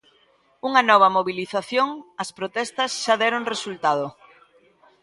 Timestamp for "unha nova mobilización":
0.67-1.87